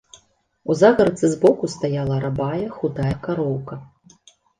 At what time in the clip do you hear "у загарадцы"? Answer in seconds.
0.73-1.27